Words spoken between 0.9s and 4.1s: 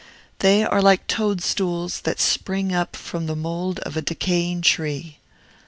toadstools that spring up from the mould of a